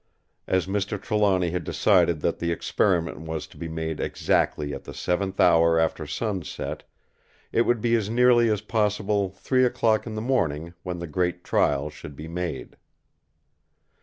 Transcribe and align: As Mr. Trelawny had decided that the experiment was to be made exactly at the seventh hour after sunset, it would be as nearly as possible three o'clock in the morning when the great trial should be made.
As 0.47 0.65
Mr. 0.65 0.99
Trelawny 0.99 1.51
had 1.51 1.63
decided 1.63 2.21
that 2.21 2.39
the 2.39 2.51
experiment 2.51 3.19
was 3.19 3.45
to 3.45 3.55
be 3.55 3.67
made 3.67 3.99
exactly 3.99 4.73
at 4.73 4.83
the 4.83 4.95
seventh 4.95 5.39
hour 5.39 5.77
after 5.77 6.07
sunset, 6.07 6.81
it 7.51 7.67
would 7.67 7.81
be 7.81 7.93
as 7.93 8.09
nearly 8.09 8.49
as 8.49 8.61
possible 8.61 9.29
three 9.29 9.63
o'clock 9.63 10.07
in 10.07 10.15
the 10.15 10.19
morning 10.19 10.73
when 10.81 10.97
the 10.97 11.05
great 11.05 11.43
trial 11.43 11.91
should 11.91 12.15
be 12.15 12.27
made. 12.27 12.77